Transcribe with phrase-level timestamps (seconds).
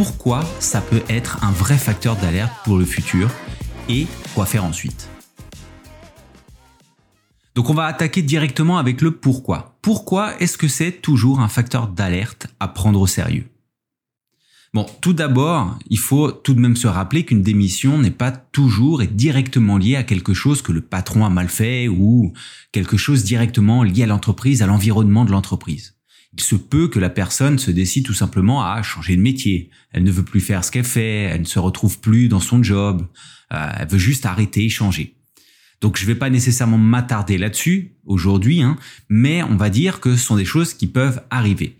[0.00, 3.30] pourquoi ça peut être un vrai facteur d'alerte pour le futur
[3.90, 5.10] et quoi faire ensuite.
[7.54, 9.76] Donc on va attaquer directement avec le pourquoi.
[9.82, 13.50] Pourquoi est-ce que c'est toujours un facteur d'alerte à prendre au sérieux?
[14.72, 19.02] Bon, tout d'abord, il faut tout de même se rappeler qu'une démission n'est pas toujours
[19.02, 22.32] et directement liée à quelque chose que le patron a mal fait ou
[22.72, 25.99] quelque chose directement lié à l'entreprise, à l'environnement de l'entreprise
[26.32, 29.70] il se peut que la personne se décide tout simplement à changer de métier.
[29.92, 32.62] Elle ne veut plus faire ce qu'elle fait, elle ne se retrouve plus dans son
[32.62, 33.06] job,
[33.52, 35.16] euh, elle veut juste arrêter et changer.
[35.80, 38.76] Donc je ne vais pas nécessairement m'attarder là-dessus aujourd'hui, hein,
[39.08, 41.76] mais on va dire que ce sont des choses qui peuvent arriver.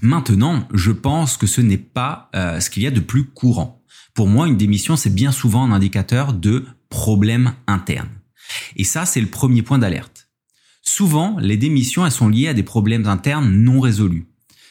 [0.00, 3.82] Maintenant, je pense que ce n'est pas euh, ce qu'il y a de plus courant.
[4.14, 8.08] Pour moi, une démission, c'est bien souvent un indicateur de problème interne.
[8.76, 10.17] Et ça, c'est le premier point d'alerte.
[10.90, 14.26] Souvent, les démissions elles sont liées à des problèmes internes non résolus.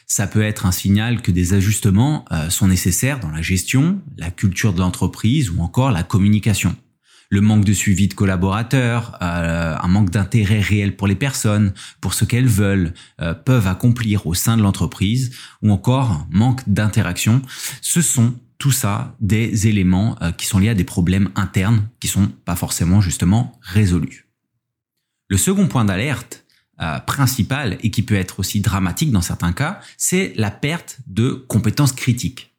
[0.07, 4.31] Ça peut être un signal que des ajustements euh, sont nécessaires dans la gestion, la
[4.31, 6.75] culture de l'entreprise ou encore la communication.
[7.29, 12.15] Le manque de suivi de collaborateurs, euh, un manque d'intérêt réel pour les personnes, pour
[12.15, 17.43] ce qu'elles veulent, euh, peuvent accomplir au sein de l'entreprise, ou encore manque d'interaction.
[17.81, 22.27] Ce sont tout ça des éléments qui sont liés à des problèmes internes qui sont
[22.43, 24.26] pas forcément justement résolus.
[25.29, 26.45] Le second point d'alerte
[26.79, 31.31] euh, principal et qui peut être aussi dramatique dans certains cas, c'est la perte de
[31.47, 32.55] compétences critiques.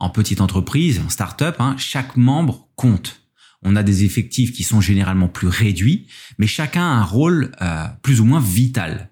[0.00, 3.22] En petite entreprise, en start-up, hein, chaque membre compte.
[3.62, 6.06] On a des effectifs qui sont généralement plus réduits,
[6.38, 9.10] mais chacun a un rôle euh, plus ou moins vital.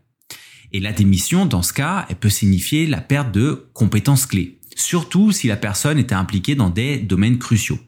[0.73, 5.33] Et la démission, dans ce cas, elle peut signifier la perte de compétences clés, surtout
[5.33, 7.81] si la personne était impliquée dans des domaines cruciaux.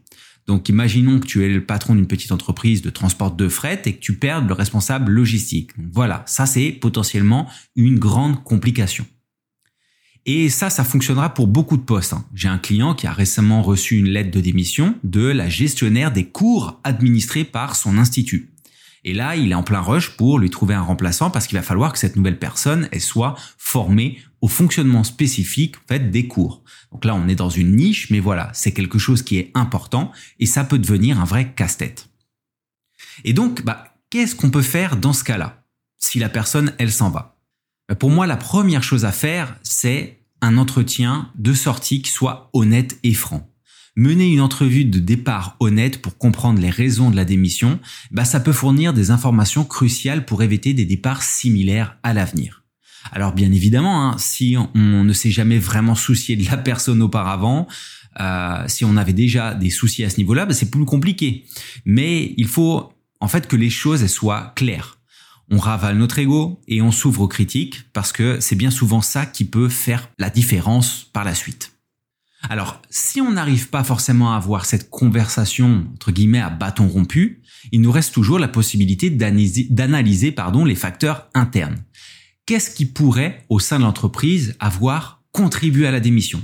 [0.49, 3.93] Donc imaginons que tu es le patron d'une petite entreprise de transport de fret et
[3.93, 5.71] que tu perdes le responsable logistique.
[5.93, 9.07] voilà, ça c'est potentiellement une grande complication.
[10.25, 12.13] Et ça, ça fonctionnera pour beaucoup de postes.
[12.13, 12.25] Hein.
[12.35, 16.25] J'ai un client qui a récemment reçu une lettre de démission de la gestionnaire des
[16.25, 18.51] cours administrés par son institut.
[19.05, 21.63] Et là, il est en plein rush pour lui trouver un remplaçant parce qu'il va
[21.63, 26.63] falloir que cette nouvelle personne elle soit formée au fonctionnement spécifique des cours.
[26.93, 30.13] Donc là, on est dans une niche, mais voilà, c'est quelque chose qui est important
[30.39, 32.09] et ça peut devenir un vrai casse-tête.
[33.25, 35.65] Et donc, bah, qu'est-ce qu'on peut faire dans ce cas-là
[35.99, 37.39] si la personne elle s'en va?
[37.89, 42.51] Bah, Pour moi, la première chose à faire, c'est un entretien de sortie qui soit
[42.53, 43.51] honnête et franc
[43.99, 47.81] mener une entrevue de départ honnête pour comprendre les raisons de la démission,
[48.13, 52.63] bah ça peut fournir des informations cruciales pour éviter des départs similaires à l'avenir.
[53.11, 57.67] Alors bien évidemment, hein, si on ne s'est jamais vraiment soucié de la personne auparavant,
[58.21, 61.47] euh, si on avait déjà des soucis à ce niveau-là, bah c'est plus compliqué.
[61.85, 64.99] Mais il faut en fait que les choses soient claires.
[65.51, 69.27] On ravale notre ego et on s'ouvre aux critiques parce que c'est bien souvent ça
[69.27, 71.78] qui peut faire la différence par la suite.
[72.43, 77.43] Alors, si on n'arrive pas forcément à avoir cette conversation, entre guillemets, à bâton rompu,
[77.73, 81.79] il nous reste toujours la possibilité d'analyser pardon, les facteurs internes.
[82.47, 86.43] Qu'est-ce qui pourrait, au sein de l'entreprise, avoir contribué à la démission?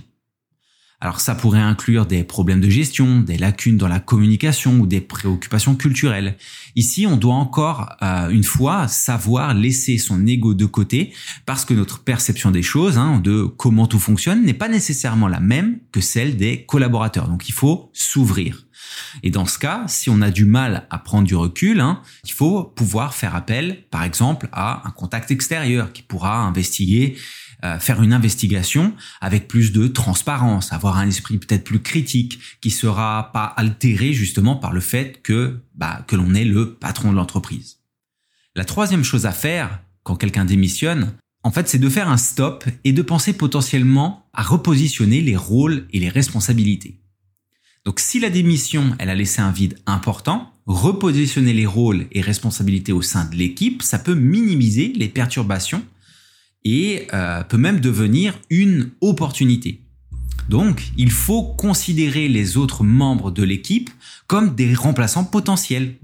[1.05, 5.03] Alors ça pourrait inclure des problèmes de gestion, des lacunes dans la communication ou des
[5.03, 6.39] préoccupations culturelles.
[6.77, 11.13] Ici, on doit encore euh, une fois savoir laisser son ego de côté
[11.45, 15.41] parce que notre perception des choses, hein, de comment tout fonctionne, n'est pas nécessairement la
[15.41, 17.29] même que celle des collaborateurs.
[17.29, 18.65] Donc il faut s'ouvrir.
[19.23, 22.33] Et dans ce cas, si on a du mal à prendre du recul, hein, il
[22.33, 27.17] faut pouvoir faire appel, par exemple, à un contact extérieur qui pourra investiguer
[27.65, 32.71] euh, faire une investigation avec plus de transparence, avoir un esprit peut-être plus critique, qui
[32.71, 37.17] sera pas altéré justement par le fait que bah, que l'on est le patron de
[37.17, 37.79] l'entreprise.
[38.55, 42.65] La troisième chose à faire quand quelqu'un démissionne, en fait, c'est de faire un stop
[42.85, 47.01] et de penser potentiellement à repositionner les rôles et les responsabilités.
[47.85, 52.93] Donc si la démission, elle a laissé un vide important, repositionner les rôles et responsabilités
[52.93, 55.83] au sein de l'équipe, ça peut minimiser les perturbations
[56.65, 59.83] et euh, peut même devenir une opportunité.
[60.49, 63.91] Donc, il faut considérer les autres membres de l'équipe
[64.27, 65.97] comme des remplaçants potentiels.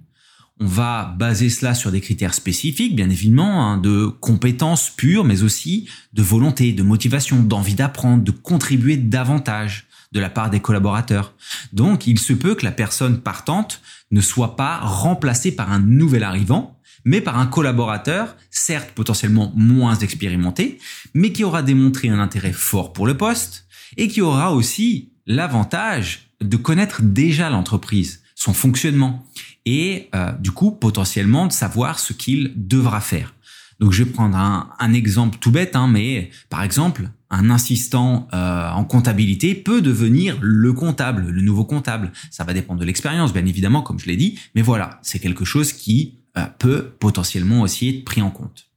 [0.59, 5.43] On va baser cela sur des critères spécifiques, bien évidemment, hein, de compétences pures, mais
[5.43, 9.87] aussi de volonté, de motivation, d'envie d'apprendre, de contribuer davantage.
[10.13, 11.35] de la part des collaborateurs.
[11.73, 13.81] Donc, il se peut que la personne partante
[14.11, 19.97] ne soit pas remplacée par un nouvel arrivant, mais par un collaborateur, certes potentiellement moins
[19.97, 20.79] expérimenté,
[21.15, 23.67] mais qui aura démontré un intérêt fort pour le poste
[23.97, 29.25] et qui aura aussi l'avantage de connaître déjà l'entreprise, son fonctionnement
[29.67, 33.35] et euh, du coup potentiellement de savoir ce qu'il devra faire.
[33.81, 38.69] Donc je vais prendre un, exemple tout bête, hein, mais par exemple, un assistant euh,
[38.69, 42.13] en comptabilité peut devenir le comptable, le nouveau comptable.
[42.31, 45.47] Ça va dépendre de l'expérience, bien évidemment, comme je l'ai dit, mais voilà, c'est quelque
[45.47, 48.71] chose qui peut potentiellement aussi être pris en compte.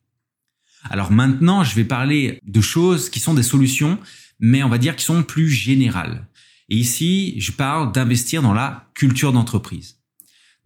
[0.89, 3.99] Alors maintenant, je vais parler de choses qui sont des solutions,
[4.39, 6.27] mais on va dire qui sont plus générales.
[6.69, 9.99] Et ici, je parle d'investir dans la culture d'entreprise.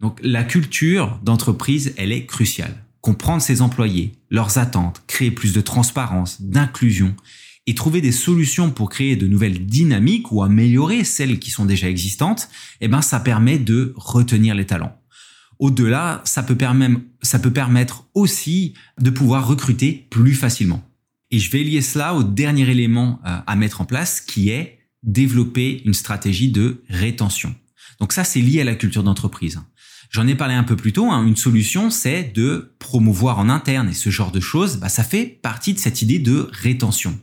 [0.00, 5.60] Donc la culture d'entreprise, elle est cruciale comprendre ses employés, leurs attentes, créer plus de
[5.60, 7.14] transparence, d'inclusion
[7.66, 11.88] et trouver des solutions pour créer de nouvelles dynamiques ou améliorer celles qui sont déjà
[11.88, 12.48] existantes,
[12.80, 14.97] eh ben ça permet de retenir les talents.
[15.58, 20.84] Au-delà, ça peut permettre, aussi de pouvoir recruter plus facilement.
[21.30, 24.78] Et je vais lier cela au dernier élément euh, à mettre en place qui est
[25.02, 27.54] développer une stratégie de rétention.
[28.00, 29.60] Donc ça, c'est lié à la culture d'entreprise.
[30.10, 31.10] J'en ai parlé un peu plus tôt.
[31.10, 31.26] Hein.
[31.26, 34.78] Une solution, c'est de promouvoir en interne et ce genre de choses.
[34.78, 37.18] Bah, ça fait partie de cette idée de rétention.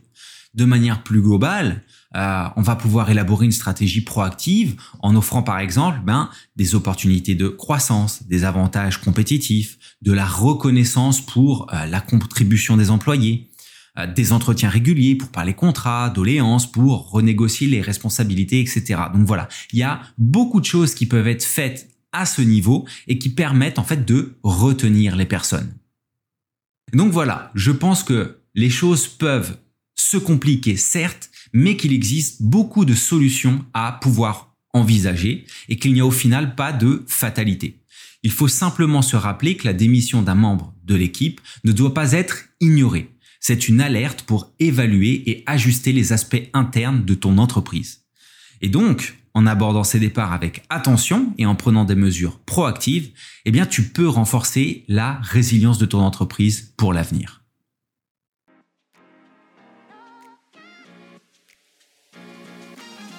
[0.56, 1.84] De manière plus globale,
[2.16, 7.36] euh, on va pouvoir élaborer une stratégie proactive en offrant par exemple ben, des opportunités
[7.36, 13.52] de croissance, des avantages compétitifs, de la reconnaissance pour euh, la contribution des employés,
[13.98, 19.02] euh, des entretiens réguliers pour parler contrats, doléances, pour renégocier les responsabilités, etc.
[19.14, 22.88] Donc voilà, il y a beaucoup de choses qui peuvent être faites à ce niveau
[23.08, 25.74] et qui permettent en fait de retenir les personnes.
[26.94, 29.58] Donc voilà, je pense que les choses peuvent
[29.96, 36.02] se compliquer certes, mais qu'il existe beaucoup de solutions à pouvoir envisager et qu'il n'y
[36.02, 37.82] a au final pas de fatalité.
[38.24, 42.12] Il faut simplement se rappeler que la démission d'un membre de l'équipe ne doit pas
[42.12, 43.12] être ignorée.
[43.40, 48.02] C'est une alerte pour évaluer et ajuster les aspects internes de ton entreprise.
[48.62, 53.12] Et donc, en abordant ces départs avec attention et en prenant des mesures proactives,
[53.46, 57.45] eh bien, tu peux renforcer la résilience de ton entreprise pour l'avenir.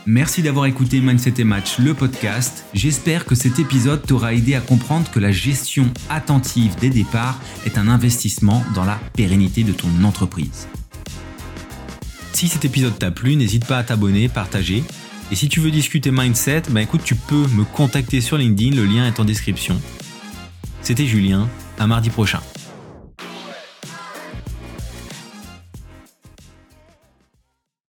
[0.09, 2.65] Merci d'avoir écouté Mindset et Match, le podcast.
[2.73, 7.77] J'espère que cet épisode t'aura aidé à comprendre que la gestion attentive des départs est
[7.77, 10.69] un investissement dans la pérennité de ton entreprise.
[12.33, 14.85] Si cet épisode t'a plu, n'hésite pas à t'abonner, partager
[15.33, 18.85] et si tu veux discuter mindset, bah écoute, tu peux me contacter sur LinkedIn, le
[18.85, 19.81] lien est en description.
[20.83, 21.49] C'était Julien,
[21.81, 22.41] à mardi prochain.